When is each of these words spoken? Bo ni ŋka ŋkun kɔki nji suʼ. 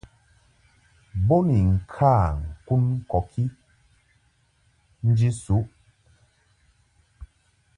Bo 1.25 1.37
ni 1.47 1.57
ŋka 1.73 2.13
ŋkun 2.41 2.83
kɔki 3.09 3.43
nji 5.07 5.29
suʼ. 5.41 5.65